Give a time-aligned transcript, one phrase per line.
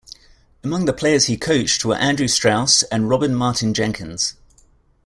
[0.63, 4.33] Among the players he coached were Andrew Strauss and Robin Martin-Jenkins.